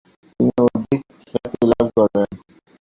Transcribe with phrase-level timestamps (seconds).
[0.29, 2.29] তিনি অধিক খ্যাতিলাভ করেন।